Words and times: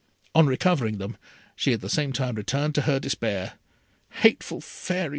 On 0.33 0.47
recovering 0.47 0.97
them, 0.97 1.15
she 1.55 1.73
at 1.73 1.81
the 1.81 1.87
same 1.87 2.11
time 2.11 2.33
returned 2.33 2.73
to 2.73 2.81
her 2.81 2.99
despair. 2.99 3.53
"Hateful 4.09 4.59
Fairy!" 4.59 5.09